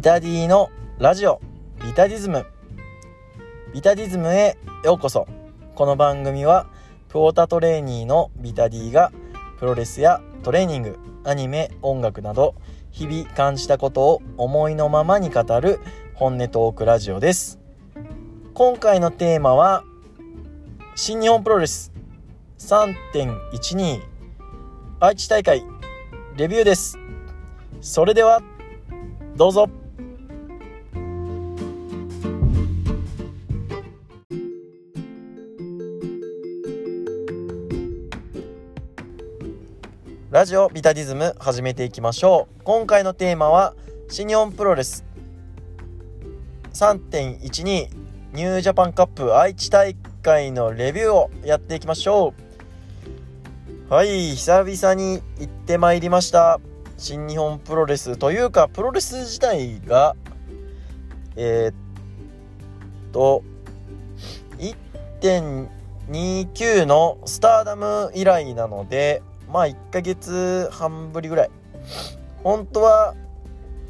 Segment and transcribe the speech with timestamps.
[0.00, 1.42] ビタディのラジオ
[1.84, 2.46] ビタディズム。
[3.74, 5.28] ビタディズムへようこそ。
[5.74, 6.70] この番組は
[7.10, 9.12] プオタトレーニーのビタディが
[9.58, 12.54] プロレスやトレーニングアニメ音楽など
[12.90, 15.80] 日々感じたことを思いのままに語る
[16.14, 17.58] 本音トークラジオです。
[18.54, 19.84] 今回のテーマは
[20.94, 21.92] 新日本プロレス。
[22.56, 24.00] 3.12
[24.98, 25.62] 愛知大会
[26.38, 26.98] レビューです。
[27.82, 28.40] それでは
[29.36, 29.79] どうぞ。
[40.40, 42.62] ラジオビタディズム始めていきましょう。
[42.64, 43.74] 今回のテーマは
[44.08, 45.04] 新日本プロレス。
[46.72, 47.62] 3.12
[48.32, 52.32] ニュージャパンカップ愛知大会のレビューをやっていきましょ
[53.90, 53.92] う。
[53.92, 56.58] はい久々に行ってまいりました。
[56.96, 60.16] 新日本プロレスというかプロレス自体が
[61.36, 61.74] えー、っ
[63.12, 63.44] と
[65.20, 71.50] 1.29のスターダム以来なのでまあ1ヶ月半ぶりぐらい。
[72.42, 73.14] 本当は、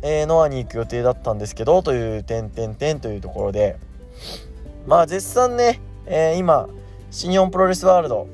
[0.02, 3.78] えー、ノアに行く予定だったんですけどという点点点というところで。
[4.86, 6.68] まあ絶賛ね、えー、今
[7.10, 8.26] 新日本プロレスワールド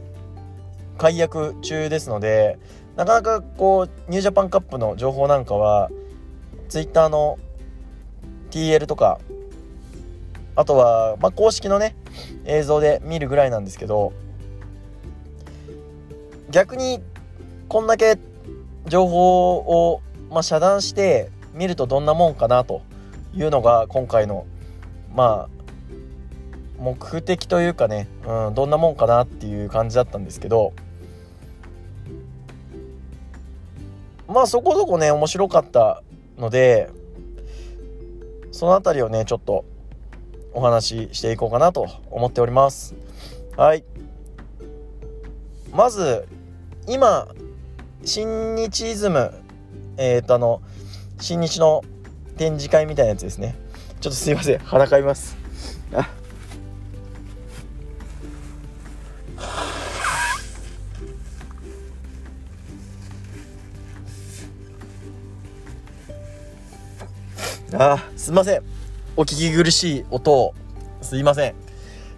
[0.98, 2.58] 解約中ですので
[2.94, 5.90] なかなかこうニュージャパンカップの情報なんかは
[6.68, 7.38] ツイッターの
[8.50, 9.20] TL とか
[10.54, 11.94] あとは、まあ、公式のね
[12.46, 14.12] 映像で見るぐらいなんですけど
[16.50, 17.02] 逆に
[17.68, 18.18] こんだけ
[18.86, 20.00] 情報を、
[20.30, 22.82] まあ、遮断して見るとどんなもんかなと
[23.34, 24.46] いうのが今回の
[25.14, 25.56] まあ
[26.78, 30.72] 目的というかね、うん、どんなもんかなっていう感じだったんですけど。
[34.28, 36.02] まあそこそこね面白かった
[36.36, 36.90] ので
[38.50, 39.64] その辺りをねちょっと
[40.52, 42.94] お話ししていこうかなと思っております。
[43.56, 43.84] はい。
[45.72, 46.26] まず
[46.88, 47.28] 今
[48.06, 49.34] 新日イズム
[49.96, 50.62] えっ、ー、とあの
[51.20, 51.82] 新日の
[52.36, 53.56] 展示会みたいなやつですね。
[54.00, 54.58] ちょっとすいません。
[54.60, 55.36] 鼻かみます。
[55.92, 56.08] あ。
[67.72, 68.62] あすいません。
[69.16, 70.54] お聞き苦しい音を。
[71.02, 71.54] すいません。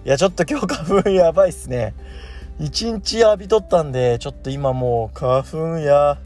[0.04, 1.94] いやちょっと今日花粉やばいっすね。
[2.60, 6.18] 一日浴びとったんでちょっと今もう花粉や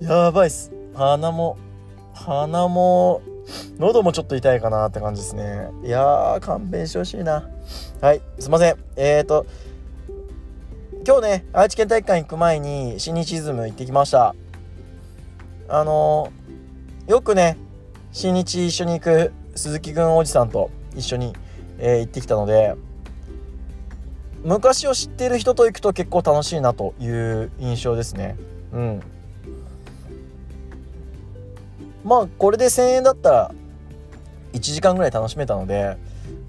[0.00, 0.70] やばいっす。
[0.94, 1.56] 鼻も
[2.12, 3.22] 鼻も
[3.78, 5.68] 喉もちょっと痛いかなって感じですね。
[5.82, 7.48] いやー勘弁してほしいな。
[8.02, 8.76] はいすいません。
[8.96, 9.46] えーと
[11.06, 14.34] 今日ね愛知県体育館行く前に新日イズム行ってきました。
[15.68, 17.56] あのー、よくね
[18.12, 21.32] 新日一緒に行く鈴木軍おじさんと一緒に、
[21.78, 22.74] えー、行ってきたので
[24.46, 28.36] 昔を知っている人と行くと結構楽しいなという印象ですね。
[28.72, 29.02] うん。
[32.04, 33.54] まあこれで1,000円だったら
[34.52, 35.96] 1時間ぐらい楽しめたので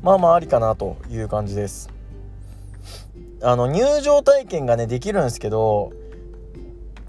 [0.04, 1.90] まあまあありかなという感じです。
[3.42, 5.92] あの入場体験がねできるんですけど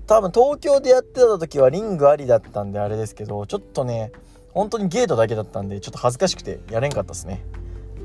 [0.07, 4.11] 多分東京でやってた時はリングありだったんであれですけどちょっとね
[4.55, 7.45] 本当にゲートだけだったんでちょっと恥ずかしくてやれんかったですね。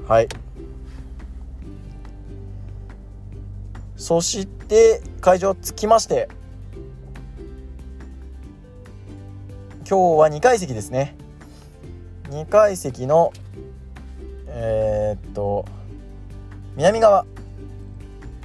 [0.05, 0.27] はい。
[3.95, 6.27] そして会場着きまして
[9.87, 11.15] 今日は2階席ですね。
[12.29, 13.33] 2階席の
[14.47, 15.65] えー、っと
[16.75, 17.25] 南側。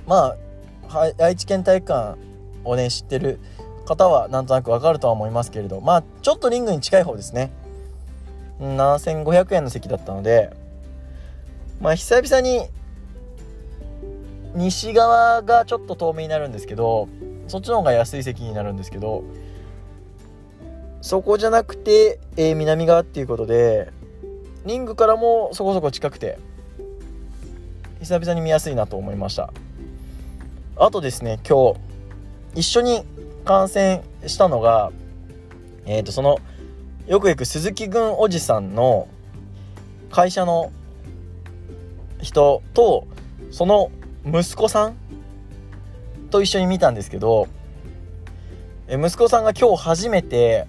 [0.06, 0.34] ま
[0.91, 2.19] あ愛知県体育館
[2.64, 3.41] をね知ってる
[3.87, 5.81] 方はなんとなくわかるとは思いますけれど。
[5.81, 7.50] まあちょっとリングに近い方ですね。
[8.60, 10.50] 7500円の席だったので
[11.81, 12.66] まあ久々に
[14.58, 17.08] 西側がちょっと遠目になるんですけど
[17.46, 19.22] そっちの方が安い席になるんですけど
[21.00, 23.93] そこじゃなくて、えー、南側っていうことで
[24.66, 26.38] リングからもそこそこ近くて
[28.00, 29.52] 久々に見やすいなと思いました。
[30.76, 31.81] あとですね今日
[32.54, 33.02] 一緒に
[33.44, 34.93] 観戦したのが
[35.87, 36.38] えっ、ー、とその
[37.06, 39.08] よく行く鈴木軍おじさんの
[40.11, 40.72] 会社の
[42.20, 43.06] 人と
[43.50, 43.90] その
[44.32, 44.96] 息子さん
[46.30, 47.48] と一緒に見たんですけど
[48.90, 50.66] 息子さんが今日初めて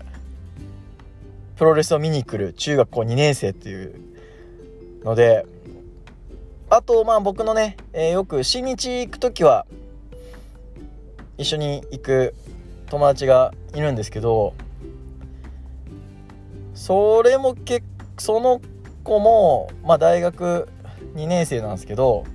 [1.58, 3.96] プロレスを見に来る中学校2年生っていう
[5.04, 5.46] ので
[6.70, 9.66] あとまあ僕のね、えー、よく新日行く時は
[11.38, 12.34] 一緒に行く
[12.90, 14.54] 友達がいるんですけど
[16.76, 17.84] それもけ
[18.18, 18.62] その
[19.04, 20.70] 子も、まあ、大学
[21.16, 22.26] 2年生なんですけど、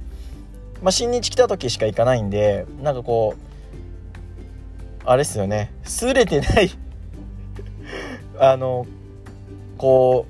[0.84, 5.72] まあ、新日来た時しか行かないんでなんかこうあれっすよね。
[5.82, 6.70] すれてない
[8.38, 8.86] あの
[9.78, 10.26] こ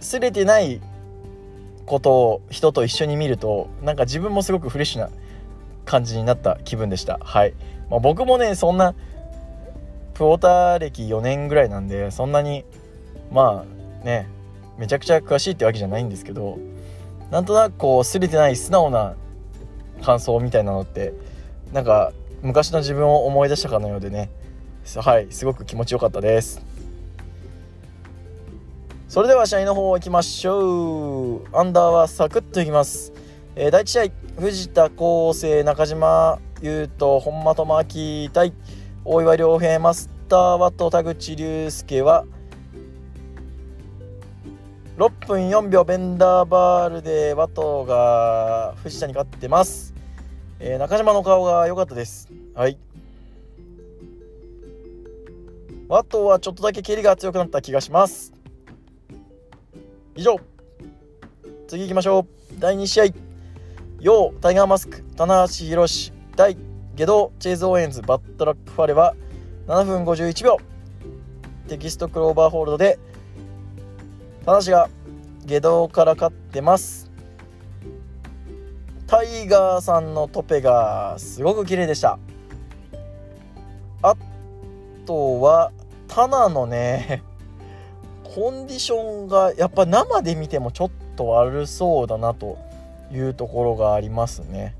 [0.00, 0.80] うすれてない
[1.84, 5.10] ことを人と一緒に見るとなんか自分もすごくフレッシュな
[5.84, 7.18] 感じになった気分でした。
[7.22, 7.52] はい、
[7.90, 8.94] まあ、僕もねそんな
[10.14, 12.64] プオーター歴4年ぐらいなんでそんなに
[13.30, 13.66] ま
[14.02, 14.28] あね
[14.78, 16.56] めちゃくちゃ詳しいってわけじゃないんですけど
[17.30, 19.14] なんとなくこうすれてない素直な
[20.02, 21.12] 感想みたいなのって
[21.72, 22.12] なんか
[22.42, 24.30] 昔の自分を思い出したかのようでね。
[24.96, 26.62] はいすごく気持ちよかったです。
[29.08, 31.56] それでは試合の方行きましょう。
[31.56, 33.12] アンダーはサクッといきます、
[33.54, 38.52] えー、第1試合藤田康生中島優斗本間智明対
[39.04, 42.24] 大岩良平マスターワット田口竜介は
[44.96, 49.92] 6分4秒ベンダーバールでワトが藤田に勝ってます、
[50.60, 52.30] えー、中島の顔が良かったです。
[52.54, 52.78] はい。
[55.88, 58.32] ワトはちょっとだけ蹴りが強くなった気がします。
[60.14, 60.38] 以上。
[61.66, 62.60] 次行きましょう。
[62.60, 63.04] 第2試合。
[63.98, 66.56] ヨータイガーマスク棚橋宏対
[66.94, 69.16] ゲドチェイズ・オーエンズバットラックファレは
[69.66, 70.58] 7分51秒。
[71.66, 73.00] テキストクローバーホールドで
[74.46, 74.90] 話が
[75.46, 77.10] 下道から勝ってます。
[79.06, 82.18] タイガーさんのトペがすごく綺麗でした。
[84.02, 84.14] あ
[85.06, 85.72] とは
[86.08, 87.22] タナのね
[88.22, 92.58] コンディションがやっぱ生で見てもちょっと悪そうだなと
[93.10, 94.76] いうところがありますね。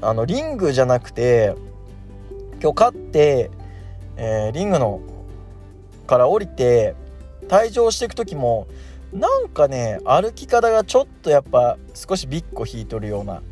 [0.00, 1.54] あのリングじゃなくて
[2.62, 3.50] 今日勝って、
[4.16, 5.00] えー、リングの
[6.06, 6.94] から降りて
[7.48, 8.66] 退場していく時も
[9.12, 13.42] なんかね歩き方がちょっとやっぱ少しビッコ引いとるような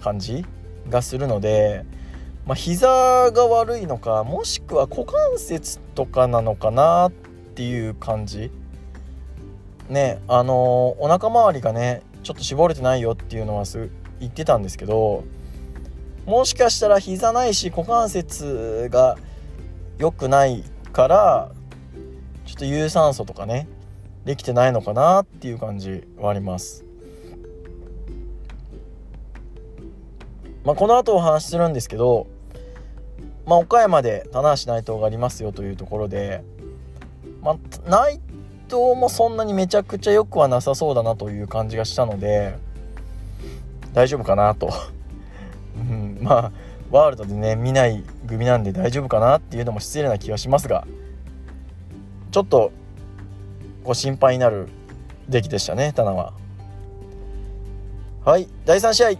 [0.00, 0.44] 感じ
[0.88, 1.84] がするので、
[2.46, 7.12] まあ、膝が悪いのかもしくは股関節とかなのかなっ
[7.54, 8.50] ていう感じ。
[9.88, 15.24] ねあのお腹周りがねちょっと絞れてないよっていうのはす言ってたんですけど
[16.24, 19.18] もしかしたら膝ないし股関節が
[19.98, 21.52] 良くないから
[22.44, 23.68] ちょっと有酸素とかね
[24.24, 26.84] できてないのかなっていう感じはあります。
[30.64, 32.26] まあ、この後お話しするんですけど、
[33.44, 36.42] まあ、岡山で棚橋内藤がありますよというところで、
[37.42, 37.56] まあ、
[37.86, 38.18] 内
[38.70, 42.56] 藤もそんなにめちゃくちゃ良くはなさそうだなという感じがしたので
[43.92, 44.72] 大丈夫かなと、
[45.76, 46.52] うん、まあ
[46.90, 50.86] ワールドでね見ない組なんで大丈夫かなっていうのも失礼な気がしますが
[52.34, 52.72] ちょっと
[53.84, 54.66] ご心配になる
[55.28, 56.32] 出来でしたね、タナは。
[58.24, 59.10] はい、第3試合。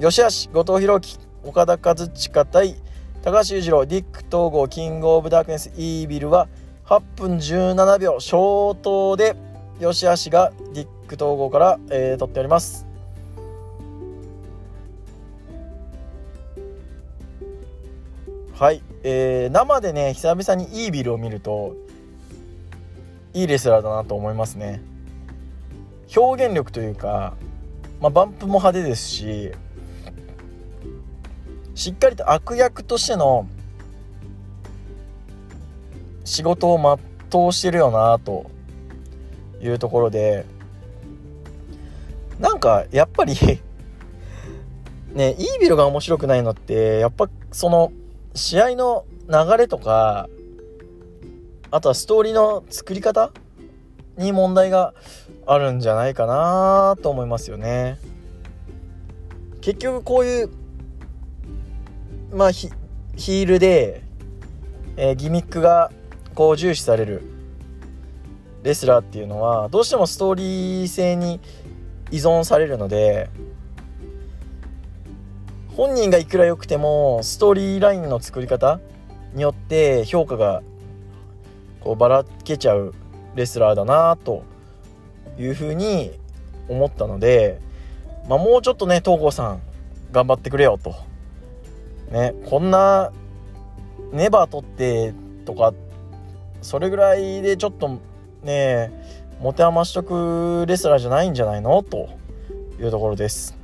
[0.00, 2.74] 吉橋、後藤弘樹、岡田和親対
[3.22, 6.48] 高橋裕次郎、ディック統合、キングオブダークネス、イービルは
[6.86, 9.36] 8分17秒、消灯で
[9.78, 12.88] 吉橋がディック統合から、えー、取っております。
[18.58, 21.76] はい、えー、生でね久々にイービルを見ると
[23.34, 24.82] いいレスラーだなと思いますね。
[26.16, 27.34] 表現力というか、
[28.00, 29.52] まあ、バンプも派手ですし
[31.74, 33.46] しっかりと悪役としての
[36.24, 36.98] 仕事を
[37.30, 38.50] 全うしてるよなと
[39.60, 40.44] いうところで
[42.40, 43.34] なんかやっぱり
[45.14, 47.92] ねイービルが面白くないのってやっぱその
[48.34, 50.28] 試合の流れとか
[51.70, 53.30] あとはストーリーの作り方
[54.16, 54.94] に問題が
[55.46, 57.98] あるんじゃないかなと思いますよね。
[59.60, 60.50] 結局こういう
[62.32, 64.02] まあヒールで、
[64.96, 65.90] えー、ギミックが
[66.34, 67.22] こう重視される
[68.62, 71.40] レスラーっていうのはどうしてもストーリー性に
[72.10, 73.30] 依存されるので
[75.76, 78.80] 本人がいくら良くてもストーリーラインの作り方
[79.34, 80.62] によって評価が
[81.80, 82.94] こうばらけちゃう
[83.34, 84.44] レスラーだなと
[85.38, 86.10] いうふうに
[86.68, 87.60] 思ったので、
[88.28, 89.60] まあ、もうちょっとね東郷さん
[90.12, 90.94] 頑張ってくれよと。
[92.10, 93.12] ね、こんな
[94.12, 95.72] ネバー取ってとか
[96.60, 98.00] それぐらいでちょっと
[98.42, 98.90] ね
[99.40, 102.08] 持て余しとくレスラーじゃないんじゃないのと
[102.80, 103.56] いうところです。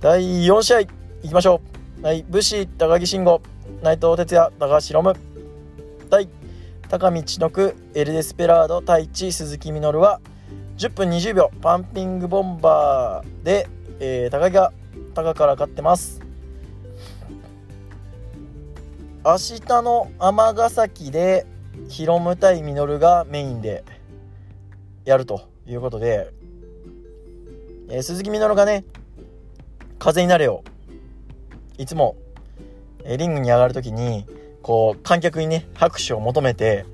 [0.00, 0.88] 第4試合い
[1.28, 1.60] きましょ
[2.02, 2.04] う。
[2.04, 3.40] はい武士高木慎吾
[3.82, 5.31] 内藤哲也高橋宏夢。
[6.12, 6.28] 対
[6.90, 10.20] 高道のくエル・デスペラード対地鈴木みのるは
[10.76, 13.66] 10分20秒パンピングボンバーで、
[13.98, 14.74] えー、高木が
[15.14, 16.20] 高から勝ってます。
[19.24, 21.46] 明日の尼崎で
[21.88, 23.82] ヒロム対ミノルがメインで
[25.06, 26.30] やるということで、
[27.88, 28.84] えー、鈴木みのるがね
[29.98, 30.62] 風になれよ。
[31.78, 32.16] いつも、
[33.02, 34.26] えー、リングに上がる時に
[34.62, 36.86] こう観客にね拍手を求めて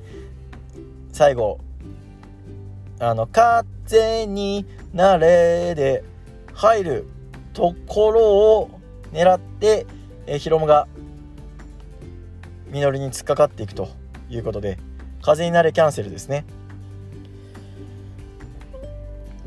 [1.13, 1.61] 最後
[2.99, 6.03] あの「風になれ」で
[6.55, 7.07] 入る
[7.53, 8.23] ところ
[8.59, 8.71] を
[9.13, 9.87] 狙って、
[10.27, 10.89] えー、ヒロムが
[12.71, 13.89] ミノルに突っかかっていくと
[14.29, 14.79] いうことで
[15.23, 16.45] 風になれキャンセルですね。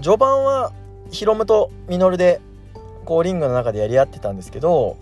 [0.01, 0.73] 序盤は
[1.11, 2.41] ヒロムとミノルで
[3.05, 4.97] こうリングの中でやり合ってたんですけど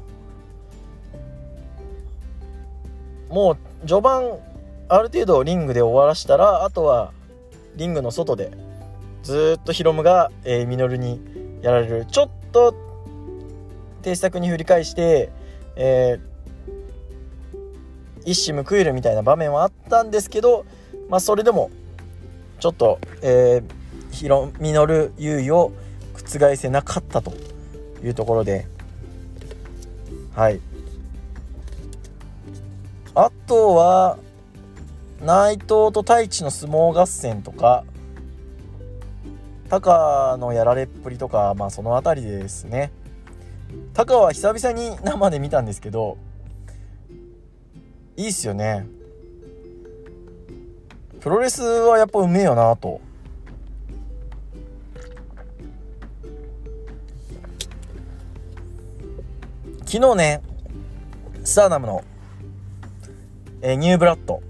[3.30, 4.40] もう序盤
[4.88, 7.14] ある程度リングで終わらしたらあとは
[7.76, 8.52] リングの外で
[9.24, 11.22] ずっとヒロムが、えー、ミノルに
[11.62, 12.06] やられる。
[12.06, 12.74] ちょっと
[14.02, 15.30] 手作に振り返して、
[15.76, 20.66] えー、一矢報いるみたいな場面はあったんですけど、
[21.10, 21.70] まあ、それでも
[22.60, 25.72] ちょっと、えー、ヒロミノル優位を
[26.14, 27.34] 覆せなかったと
[28.04, 28.68] いうところで
[30.36, 30.62] はい。
[33.16, 34.18] あとは
[35.22, 37.84] 内藤と太一の相撲合戦とか
[39.70, 42.92] タカのやられっぷりとかまあその辺りですね。
[43.94, 46.18] タカは久々に生で見たんですけど
[48.18, 48.88] いいっすよね。
[51.20, 53.01] プロレスはやっぱうめえよなと。
[59.86, 60.42] 昨日ね
[61.44, 62.04] スターダムの、
[63.62, 64.42] えー、ニューブラッド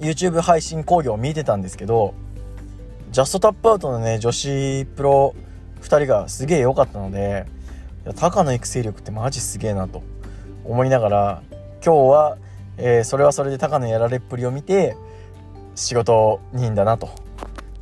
[0.00, 2.14] YouTube 配信講義を見てたんですけど
[3.12, 5.34] ジャストタップアウトのね女子プロ
[5.80, 7.46] 2人がすげえ良かったので
[8.16, 10.02] タカの育成力ってマジすげえなと
[10.64, 11.42] 思いながら
[11.84, 12.38] 今日は、
[12.76, 14.96] えー、それはそれでタカのやられっぷりを見て
[15.74, 17.10] 仕事人だなと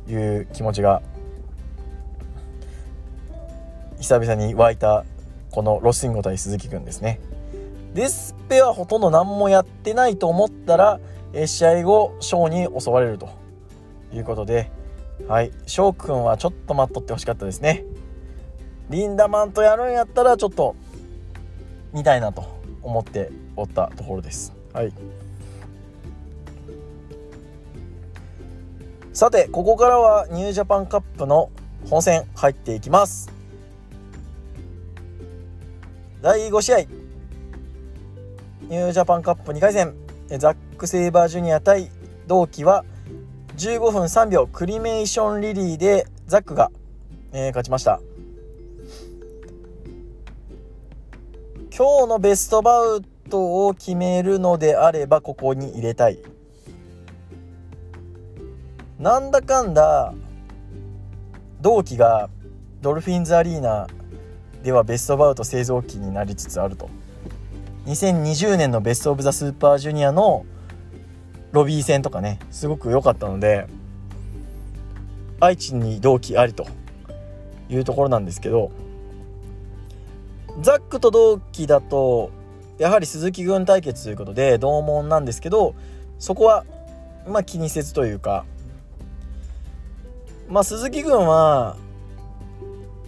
[0.07, 1.01] いう気持ちが
[3.99, 5.03] 久々に湧いた
[5.49, 7.19] このロスインゴ対鈴木くんですね。
[7.97, 10.99] デスペはほとんど何もやってないと思ったら
[11.33, 13.27] え試合後ショーに襲われると。
[14.13, 14.69] いうことで
[15.27, 15.51] はい。
[15.65, 17.85] 翔くんはちょっと待っとってほしかったですね。
[18.91, 20.75] リンダマンとやるんやったらちょっと
[21.91, 22.43] 見たいなと
[22.83, 24.53] 思っておったところです。
[24.73, 24.93] はい。
[29.11, 31.49] さてここからはニュージャパンカップの
[31.89, 33.31] 本戦入っていきます。
[36.21, 36.96] 第5試合。
[38.69, 39.95] ニュージャパンカップ2回戦。
[40.39, 41.89] ザック・セイバージュニア対
[42.27, 42.83] 同期は
[43.55, 46.69] 15分3秒クリメーションリリーでザックが、
[47.31, 48.01] えー、勝ちました。
[51.73, 56.19] 今日のベストバウトを決めるのであればここに入れたい。
[58.99, 60.13] なんだかんだ
[61.61, 62.29] 同期が
[62.81, 63.87] ドルフィンズアリーナ
[64.61, 66.89] ではベストバウト製造機になりつつあると。
[67.87, 70.45] 2020年のベスト・オブ・ザ・スーパージュニアの
[71.53, 73.65] ロビー戦とかねすごく良かったので
[75.39, 76.67] 愛知に同期ありと
[77.69, 78.71] いうところなんですけど
[80.59, 82.31] ザックと同期だと
[82.77, 85.73] やはり鈴木軍対決ということで同門なんですけど
[86.19, 86.65] そこは
[87.25, 88.45] まあ気にせずというか
[90.49, 91.77] まあ鈴木軍は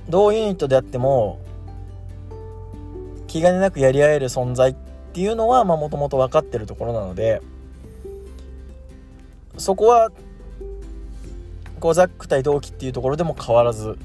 [0.08, 1.42] 同ユニットであっても
[3.30, 4.76] 気兼ねなくやり合える存在っ
[5.14, 7.42] ていうのはもともと分かってるところなので
[9.58, 10.12] そこは
[11.80, 13.98] こうザック対同期っていうところでも変わらず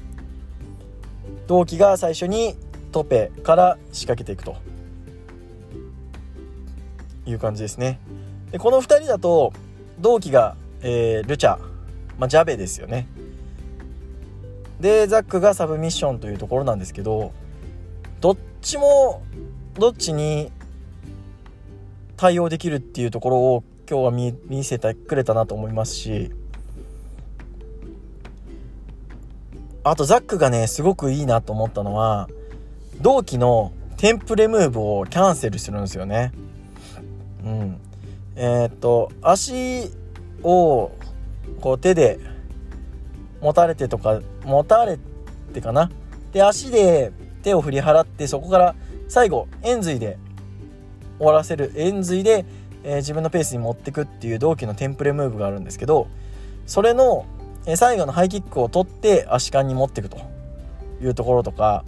[1.47, 2.55] 同期が最初に
[2.91, 4.55] トペから仕掛けていくと
[7.25, 7.99] いう感じですね。
[8.51, 9.51] でこの2人だと
[9.99, 11.57] 同期が、えー、ルチャ、
[12.17, 13.07] まあ、ジャベですよね。
[14.79, 17.31] でザックがサブミッションというところなんですけど
[18.21, 19.21] どっちも
[19.75, 20.51] どっちに
[22.17, 26.31] 対応できるっていうところを今日は見見せてくれたなと思いますし
[29.83, 32.27] あとザックがねすごくいいなと思ったのは
[33.01, 36.33] 同期のテンプレムーブをキャンセルするんですよね。
[37.43, 37.77] うん、
[38.35, 39.91] えー、っと足
[40.41, 40.91] を
[41.61, 42.19] こう手で
[43.41, 44.97] 持たれてとか持たれ
[45.53, 45.91] てかな？
[46.33, 47.11] で足で
[47.45, 48.75] 手を振り払ってそこから
[49.07, 50.17] 最後円髄で
[51.19, 52.43] 終わらせる円髄で、
[52.83, 56.07] えー、自分のペースに持ってくっていう同期のテンプレムーブがあるんですけど
[56.65, 57.27] それの、
[57.67, 60.17] えー、最後のハイキックを取って足換に持っていくと
[61.01, 61.85] いうところとか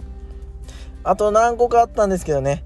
[1.02, 2.62] あと何個かあったんですけどね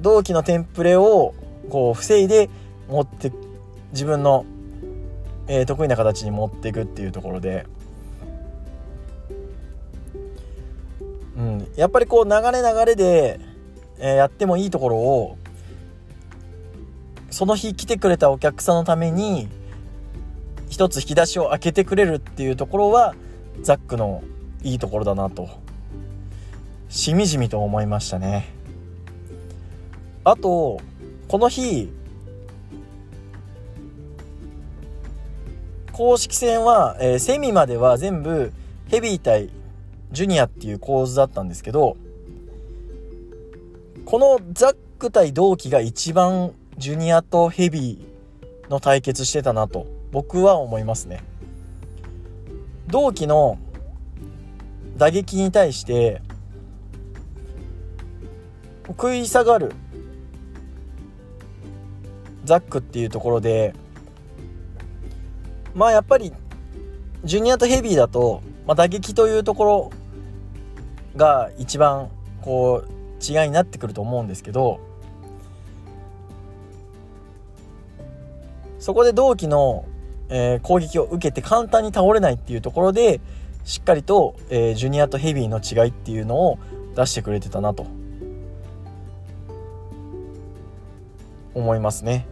[0.00, 1.34] 同期のテンプレを
[1.70, 2.48] こう防いで
[2.88, 3.32] 持って
[3.90, 4.46] 自分の、
[5.48, 7.66] えー、得意な形に持っていくっていうところで、
[11.40, 13.40] うん、やっぱりこう流れ流れで、
[13.98, 15.38] えー、やってもいいところを
[17.30, 19.48] その日来てくれたお客さんのために
[20.68, 23.14] 一つ引き出しを開けてくれるっていうところは
[23.62, 24.22] ザックの
[24.62, 25.48] いいところだなと。
[26.90, 28.52] しみじみと思いましたね。
[30.24, 30.80] あと
[31.28, 31.88] この日
[35.92, 38.52] 公式戦は、えー、セミまでは全部
[38.88, 39.50] ヘビー対
[40.12, 41.96] ジュニアっていう構図だったんですけど
[44.04, 51.22] このザック対同期が一番ジュニアとヘビーの対決してたなと僕は思いますね。
[52.88, 53.58] 同期の
[54.96, 56.20] 打撃に対して
[58.86, 59.72] 食い下がる
[62.44, 63.74] ザックっていうところで
[65.74, 66.32] まあやっぱり
[67.22, 69.90] ジュニアとヘビーだと、まあ、打撃というところ
[71.16, 72.08] が一番
[72.42, 74.80] こう違いになってくると思うんですけど
[78.78, 79.84] そこで同期の、
[80.30, 83.20] えー、攻撃を受けて簡単に倒れないっていうところで
[83.64, 86.58] しっかりと、えー、ジュニアとヘビーの違いっていうのを
[86.96, 87.86] 出してくれてたなと
[91.54, 92.26] 思いますね。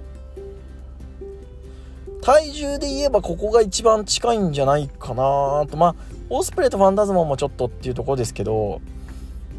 [2.22, 5.94] 体重で言えばここが一番近いんじゃないかなとまあ
[6.30, 8.80] オスプレイとファンタズモンもちょっとっていうところですけど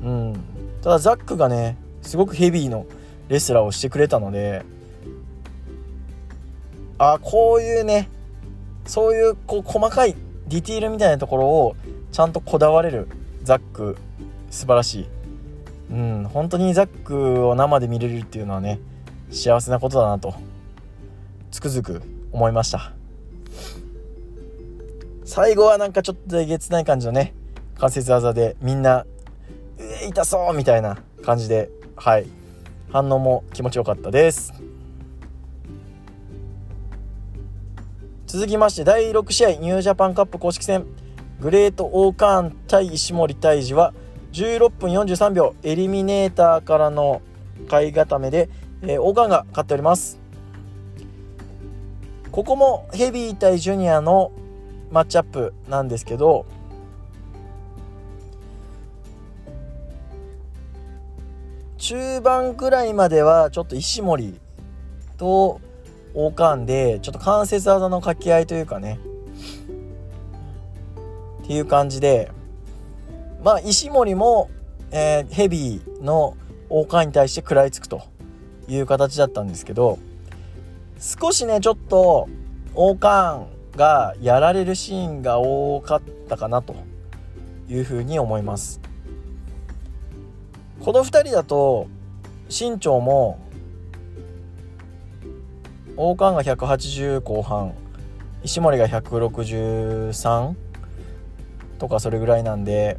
[0.04, 0.40] うん。
[0.82, 2.86] ただザックがねすごくヘビーの
[3.28, 4.64] レスラーをしてくれたので
[6.98, 8.10] あこういうね
[8.86, 10.16] そういうこう細かい
[10.48, 11.76] ディティールみたいなところを
[12.12, 13.08] ちゃんとこだわれる
[13.44, 13.98] ザック。
[14.50, 15.06] 素晴らしい。
[15.92, 16.30] うん。
[16.34, 18.80] 本当にザックを生で見れるっていうのはね
[19.32, 20.34] 幸せなことだなと
[21.52, 22.02] つくづく
[22.32, 22.99] 思いました。
[25.30, 27.36] 最後はなんかちょっとえげつない感じのね
[27.78, 29.06] 関節技でみんな
[29.78, 32.26] 「え痛そう!」みたいな感じではい。
[32.92, 34.52] 反応も気持ちよかったです。
[38.26, 40.88] 続きまして第6試合ニュージャパンカップ公式戦。
[41.40, 43.94] グレートオーカーン対石森泰治は
[44.34, 47.22] 16分43秒エリミネーターからの
[47.70, 48.50] 買い固めで、
[48.82, 50.20] えー、オーカーンが勝っております。
[52.32, 54.32] ここもヘビー対ジュニアの
[54.92, 56.46] マッチアップなんですけど
[61.78, 64.40] 中盤くらいまではちょっと石森
[65.18, 65.62] と
[66.14, 69.00] 王冠でちょっと関節技の掛け合いというかね。
[71.44, 72.32] っていう感じで
[73.44, 74.52] まあ石森も、
[74.92, 76.36] えー、ヘビーの
[76.70, 78.04] 王冠に対して食らいつくと
[78.68, 79.98] いう形だったんですけど
[81.00, 82.30] 少しねちょっと
[82.76, 83.48] 王冠
[83.80, 86.76] がやられるシーンが多かったかなと
[87.70, 88.82] いうふうに思います。
[90.82, 91.88] この2人だと
[92.50, 93.40] 身長も
[95.96, 97.74] 王冠が180後半
[98.44, 100.56] 石森が163
[101.78, 102.98] とかそれぐらいなんで、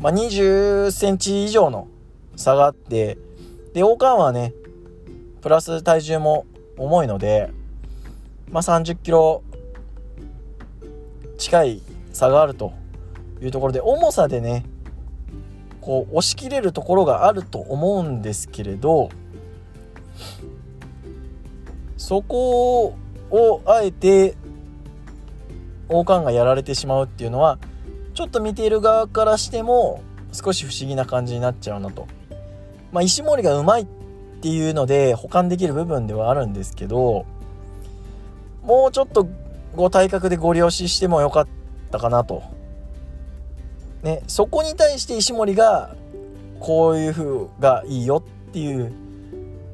[0.00, 1.88] まあ、20センチ以上の
[2.36, 3.16] 差があって
[3.72, 4.52] で王冠はね
[5.40, 7.50] プラス体重も重いので、
[8.50, 9.42] まあ、30キロ
[11.44, 12.72] 近い差があると
[13.40, 14.64] いうところで重さでね
[15.80, 19.10] こう押し切れるところがあると思うんですけれど
[21.96, 22.96] そこ
[23.30, 24.36] をあえて
[25.88, 27.58] 王冠がやられてしまうっていうのは
[28.14, 30.02] ちょっと見ている側からしても
[30.32, 32.06] 少し不思議な感じになっちゃうなと。
[32.92, 33.86] まあ、石森がうまいっ
[34.44, 37.24] っていうので保管できる部分ではあるんですけど
[38.62, 39.26] もうちょっと
[39.76, 41.48] ご体格でご利用してもよかっ
[41.90, 42.42] たかなと。
[44.02, 45.96] ね、そこに対して石森が
[46.60, 48.92] こういう風がいいよっていう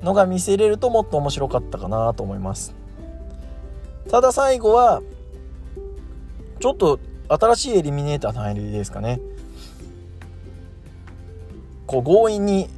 [0.02, 2.74] のが見せれるともっと面白かったかなと思います
[4.08, 5.02] ただ最後は
[6.60, 9.20] ちょっと新しいエリミネーターの入りですかね
[11.86, 12.68] こう強引に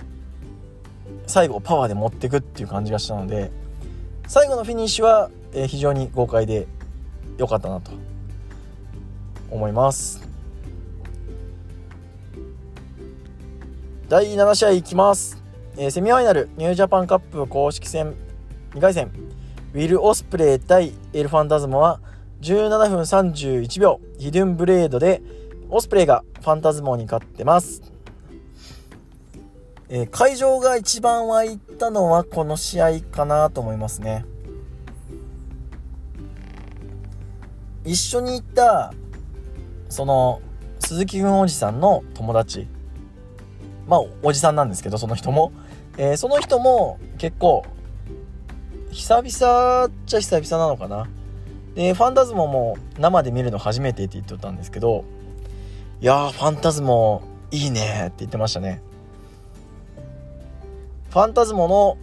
[1.27, 3.51] 最後パワーで持っていくっていう感じがしたので
[4.27, 5.31] 最後のフィニッシュは、
[5.67, 6.67] 非常に豪快で
[7.39, 7.91] 良かったなと
[9.51, 10.29] 思います。
[14.09, 15.43] 第7試合いきます、
[15.79, 18.15] えー、セミファイナルニュージャパンカップ公式戦
[18.75, 19.11] 2回戦。
[19.75, 21.99] ウィル・オスプレイ対エル・ファンタズモは
[22.43, 25.23] 17分31秒ヒドゥンブレードで
[25.71, 27.81] オスプレイがファンタズモに勝ってます、
[29.89, 34.27] えー、会場が一番沸いたのはこの試合かなと思いますね。
[37.85, 38.95] 一緒に行った
[39.89, 40.41] その
[40.79, 42.67] 鈴木君おじさんの友達。
[43.87, 45.53] まあおじさんなんですけどその人も、
[45.99, 47.65] えー、その人も結構
[48.91, 51.09] 久々っちゃ久々なのかな。
[51.75, 55.05] でファンタズモも生で見るの初めてって言ってたんですけど
[56.03, 58.83] いやーファンタズモいいねって言ってましたね。
[61.11, 61.99] ファンタズモの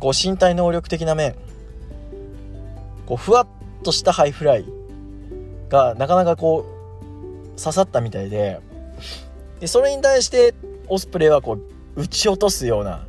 [0.00, 1.34] こう身体能力的な面。
[3.06, 3.46] こうふわっ
[3.82, 4.64] としたハイフライ
[5.68, 6.66] がなかなかこ
[7.56, 8.60] う刺さったみたいで
[9.60, 10.54] でそれに対して
[10.88, 11.58] オスプレイはこ
[11.96, 13.06] う撃ち落とすような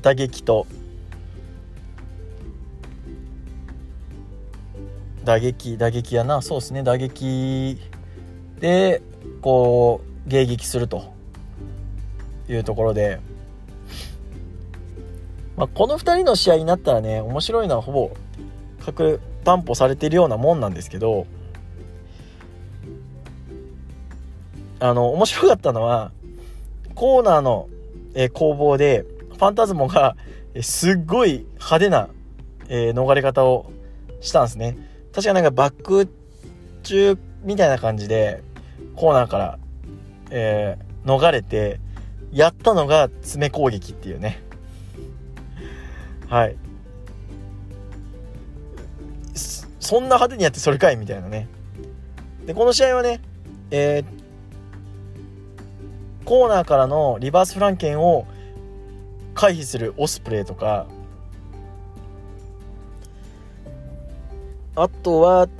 [0.00, 0.66] 打撃と
[5.24, 7.78] 打撃打撃やなそうですね打撃
[8.58, 9.02] で
[9.40, 11.12] こう迎撃すると
[12.48, 13.20] いうところで
[15.56, 18.10] まあ、この2人の試合になったらね面白いのはほぼ
[18.84, 21.26] 確担保されてるようなもんなんですけど
[24.80, 26.12] あの面白かったのは
[26.94, 27.68] コーナーの、
[28.14, 30.16] え攻防でファンタズモが、
[30.54, 32.08] えすっごい派手な、
[32.68, 33.72] え、逃れ方を
[34.20, 34.76] したんですね。
[35.12, 36.08] 確かなんかバック
[36.82, 38.42] 中みたいな感じで
[38.94, 39.58] コーナーから、
[40.30, 41.80] えー、逃れて
[42.30, 44.42] やったのが詰め攻撃っていうね。
[46.32, 46.56] はい。
[49.80, 51.46] そんな派手にやってそれかいみたいなね。
[52.46, 53.20] でこの試合はね
[53.70, 54.04] えー、
[56.24, 58.26] コーナーからのリバースフランケンを
[59.34, 60.86] 回避するオスプレイとか。
[64.74, 65.50] あとは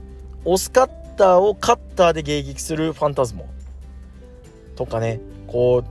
[0.46, 3.46] オスカッターをカッターで迎撃するファンタズモ
[4.74, 5.20] とかね。
[5.46, 5.86] こう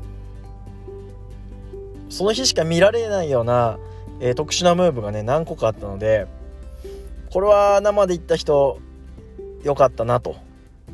[2.12, 3.78] その日しか見られないような
[4.22, 6.28] えー、特殊なムーブがね何個かあったので
[7.32, 8.80] これは生で行った人
[9.64, 10.36] 良かったなと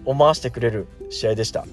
[0.06, 1.66] 思わせてくれる試合でした。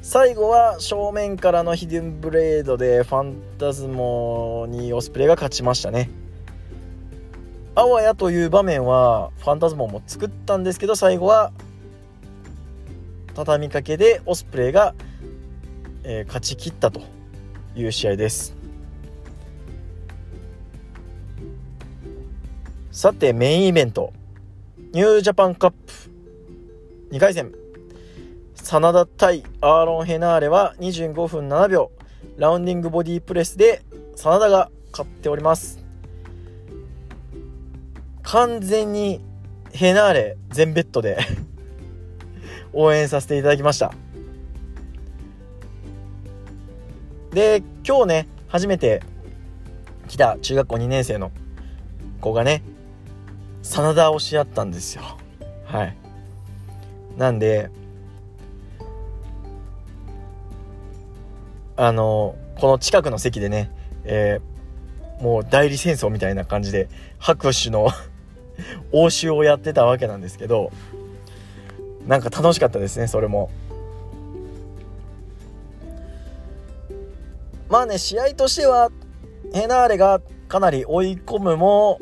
[0.00, 6.08] 最後は正面からのヒデンブレードでファンタズモにオスプレイが勝ちましたね。
[7.74, 11.52] あわやという場面はファンタズモも作ったんですけど最後は
[13.34, 14.94] 畳みかけでオスプレイが、
[16.04, 17.02] えー、勝ち切ったと
[17.76, 18.57] いう試合です。
[22.98, 24.12] さてメインイベント。
[24.92, 25.76] ニュージャパンカップ。
[27.12, 27.52] 2回戦。
[28.56, 31.92] 真田対アーロン・ヘナーレは25分7秒。
[32.38, 33.82] ラウンディングボディープレスで
[34.16, 35.78] 真田が勝っております。
[38.24, 39.20] 完全に
[39.72, 41.18] ヘナーレ全ベッドで
[42.74, 43.94] 応援させていただきました。
[47.32, 49.02] で今日ね初めて
[50.08, 51.30] 来た中学校2年生の
[52.20, 52.64] 子がね
[53.68, 55.02] 真田推し合ったんですよ。
[55.66, 55.96] はい。
[57.18, 57.70] なんで
[61.76, 63.70] あのこの近くの席でね、
[64.04, 67.90] えー、もう代理戦争みたいな感じで拍手の
[68.90, 70.72] 応酬をやってたわけなんですけど
[72.06, 73.50] なんか楽しかったですねそれも。
[77.68, 78.90] まあね試合としては
[79.52, 82.00] ヘナーレがかなり追い込むも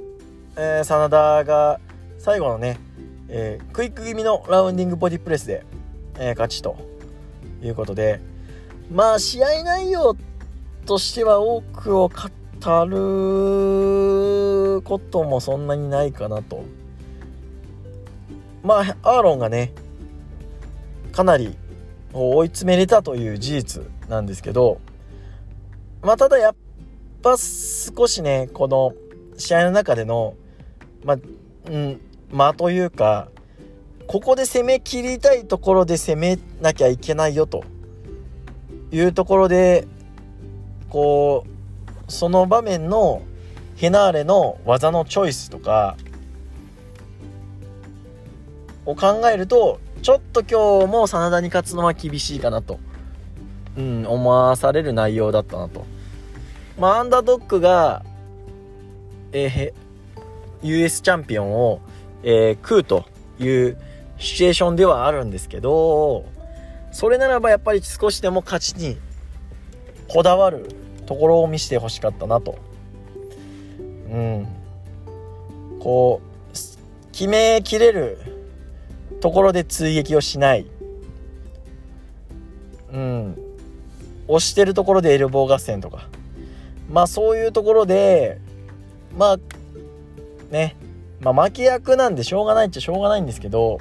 [0.59, 1.81] えー、真田が
[2.19, 2.79] 最後のね、
[3.29, 5.67] えー、クイック気味のラウンディングボディプレスで、
[6.15, 6.79] えー、勝ちと
[7.63, 8.21] いうことで
[8.91, 10.17] まあ試合内容
[10.87, 12.15] としては多くを語
[12.87, 16.65] ることもそんなにないかなと。
[18.63, 19.73] まあアーロンがね
[21.13, 21.55] かなり
[22.15, 24.81] 追い詰めれたという事実なんですけど
[26.03, 26.57] まあただやっ
[27.23, 28.95] ぱ少しねこの
[29.37, 30.35] 試合の中での
[31.07, 31.19] まあ、
[31.71, 32.01] うん、
[32.33, 33.29] まというか、
[34.09, 37.65] ここで攻め切りたいところで攻めなきゃいけないよと
[38.91, 39.87] いうところで、
[40.91, 43.23] こう、その場面の
[43.77, 45.97] ヘナーレの技のチョイスとか
[48.85, 52.81] を考えると、ちょっと今日も真田に勝つのは厳しいかなと、
[53.77, 55.87] うん、思わされる内容だったなと。
[56.81, 58.05] まあ、アンダードックが、
[59.33, 59.86] えー、
[60.67, 61.81] US チャンピオンを、
[62.23, 63.07] えー、食うと
[63.39, 63.77] いう
[64.19, 66.25] シチュエーションではあるんですけど
[66.93, 68.97] それならばやっぱり少しでも勝ちに
[70.09, 70.69] こだわる
[71.07, 72.59] ところを見せてほしかったなと。
[74.11, 74.49] うん。
[75.81, 78.19] こう決めきれる
[79.21, 80.67] ところで追撃をしない。
[82.93, 83.39] うん。
[84.29, 86.09] 押してるところでエルボー合戦とか。
[86.91, 88.39] まあそういうところで
[89.17, 89.39] まあ
[90.51, 90.77] ね。
[91.21, 93.79] まあ負け役なんでしょうがないっちゃしょうがないんですけど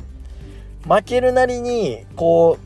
[0.88, 2.58] 負けるなりにこ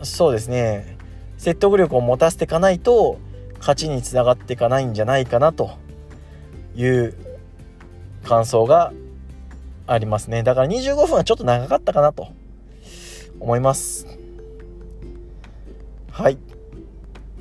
[0.00, 0.96] うそうですね。
[1.38, 3.18] 説得力を持たせていかないと
[3.58, 5.70] 勝ちにつながっていかないんじゃないかなと
[6.74, 7.14] いう
[8.24, 8.92] 感想が
[9.86, 10.42] ありますね。
[10.42, 12.28] だから25分はちょっと長かったかなと
[13.40, 14.06] 思います。
[16.10, 16.38] はい。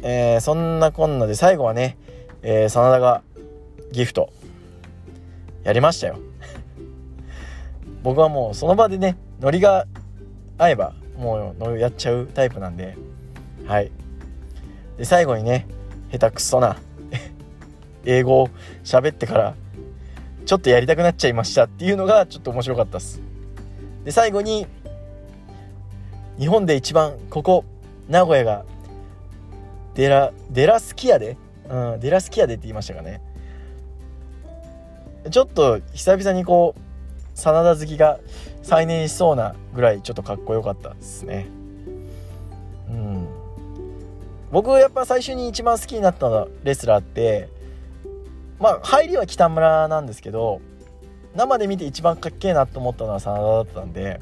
[0.02, 1.98] えー、そんなこんなで最後はね、
[2.42, 3.24] えー、真田が
[3.92, 4.30] ギフト。
[5.66, 6.20] やりましたよ。
[8.04, 9.88] 僕はもうその場でねノリが
[10.58, 12.96] 合えばもうやっちゃうタイプなんで。
[13.66, 13.92] はい。
[14.98, 15.68] で最後にね
[16.12, 16.78] 下手くそな
[18.06, 18.50] 英語を
[18.84, 19.56] 喋ってから
[20.46, 23.22] ちょっとやりたくなっちゃいましたっていうのがちょっと面白かったっす。
[24.04, 24.68] で最後に
[26.38, 27.66] 日本で一番ここ
[28.08, 28.66] 名古屋が
[29.96, 31.38] デラデラスキアで？
[31.68, 33.20] うんデラスキアでって言いましたかね。
[35.30, 36.82] ちょっと久々にこう
[37.38, 38.20] 真田好きが
[38.62, 41.48] 再燃しそうなぐらいちょっとかっこよかったですね。
[42.90, 43.28] うん。
[44.52, 47.50] 僕やっぱ最初に一番好きになったレスラーって
[48.60, 50.62] まあ入りは北村なんですけど
[51.36, 54.20] 生で見て一番かっけえなと思ったのは真田だったんで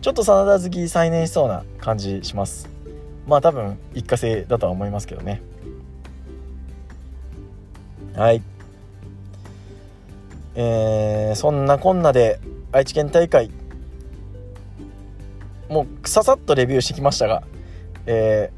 [0.00, 2.68] ちょっと真田好き再燃しそうな感じします。
[3.26, 5.42] まあ多分一過性だとは思いますけどね。
[8.14, 8.42] はい。
[10.54, 12.40] えー、そんなこんなで
[12.72, 13.50] 愛知県大会
[15.68, 17.42] もうささっとレビューしてきましたが、
[18.06, 18.50] え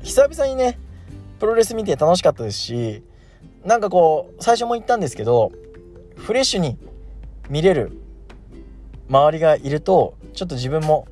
[0.00, 0.78] ー、久々にね
[1.40, 3.02] プロレス見て楽しかったですし
[3.64, 5.52] なんかこう最初も言ったんですけど
[6.16, 6.78] フレッシュに
[7.50, 7.92] 見れる
[9.08, 11.06] 周りがいるとちょっと自分も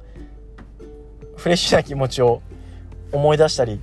[1.36, 2.42] フレッシュな気持ちを
[3.12, 3.80] 思い出したり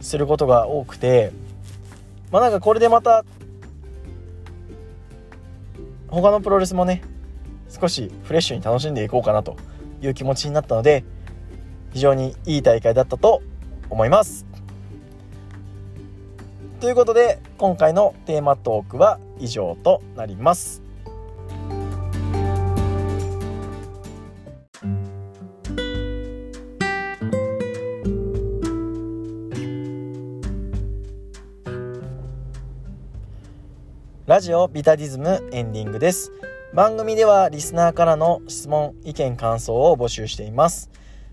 [0.00, 1.32] することが多くて
[2.30, 3.24] まあなんかこれでまた
[6.08, 7.02] 他のプロレスもね
[7.68, 9.56] 少しフレッシュに楽しんでいこうかなと
[10.00, 11.04] いう気持ちになったので
[11.92, 13.42] 非常にいい大会だったと
[13.90, 14.46] 思います。
[16.80, 20.87] ということで今回のテーマトークは以上となります。
[34.38, 36.30] ラジオビタディズムエンディングです。
[36.72, 40.92] 番組ではリスナーからの質問、意見、感想を募集しています。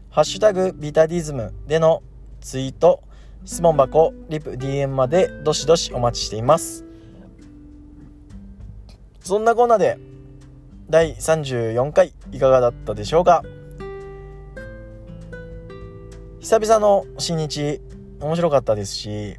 [0.10, 2.02] ハッシュタグビタディズムでの
[2.42, 3.04] ツイート、
[3.44, 6.84] 質問箱、リプ、DM までどしどしお待ちしています。
[9.20, 10.00] そんなこんなで
[10.90, 13.44] 第34回いかがだったでしょうか？
[16.40, 17.82] 久々の新日
[18.20, 19.38] 面白かったですし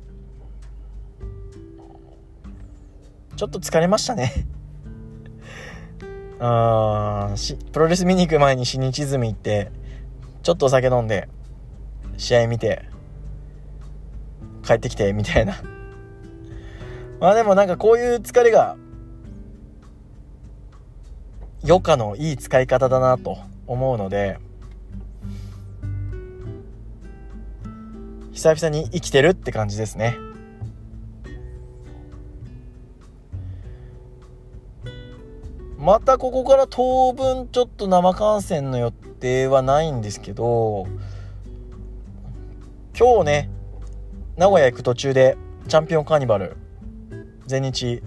[3.37, 4.33] ちょっと疲れましたね。
[6.41, 9.71] あしプロレス見に行く前に新日ズミ行って
[10.43, 11.29] ちょっとお酒飲んで
[12.17, 12.85] 試合見て
[14.63, 15.57] 帰ってきてみたいな。
[17.21, 18.77] まあでもなんかこういう疲れが
[21.65, 24.39] 余暇のいい使い方だなと思うので
[28.33, 30.26] 久々に生きてるって感じですね。
[35.79, 40.87] またここから当分ちょっと生観戦の予定はないんですけど
[42.99, 43.51] 今日ね
[44.37, 45.37] 名古屋行く途中で
[45.69, 46.57] チャンピオンカーニバル
[47.47, 48.03] 全日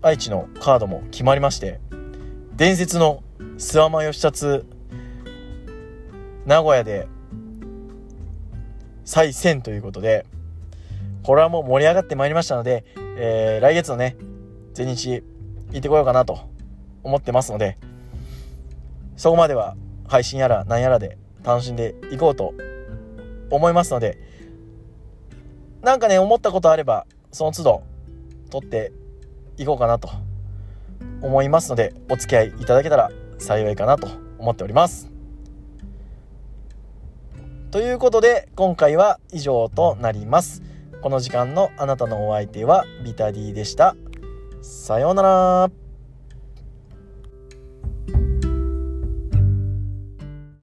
[0.00, 1.80] 愛知のカードも決まりまして
[2.56, 3.22] 伝説の
[3.58, 4.64] 諏訪間義達
[6.46, 7.08] 名古屋で
[9.04, 10.24] 再戦ということで
[11.22, 12.84] これはもう盛り上がってまいりましたので、
[13.18, 14.16] えー、来月のね
[14.72, 15.22] 全日
[15.72, 16.53] 行ってこようかなと
[17.04, 17.78] 思ってますので
[19.16, 19.76] そこまでは
[20.08, 22.54] 配信やら何やらで楽しんでいこうと
[23.50, 24.18] 思いますので
[25.82, 27.82] なんかね思ったことあればその都度
[28.50, 28.92] 撮って
[29.58, 30.08] いこうかなと
[31.20, 35.10] 思いますのでお付き合いいただけたら幸いかなと思っております。
[37.70, 40.62] ということで今回は以上となります。
[41.02, 43.96] この時間のあなたのお相手はビタディでした。
[44.62, 45.83] さようなら。